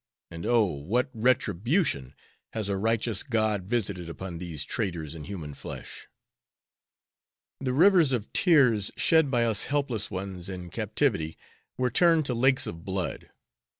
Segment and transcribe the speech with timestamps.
[0.31, 0.65] and, oh!
[0.65, 2.15] what retribution
[2.53, 6.07] has a righteous God visited upon these traders in human flesh!
[7.59, 11.37] The rivers of tears shed by us helpless ones, in captivity,
[11.77, 13.29] were turned to lakes of blood!